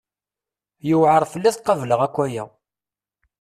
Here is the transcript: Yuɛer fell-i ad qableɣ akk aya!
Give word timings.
Yuɛer 0.89 1.23
fell-i 1.31 1.47
ad 1.49 1.57
qableɣ 1.59 1.99
akk 2.07 2.15
aya! 2.25 2.43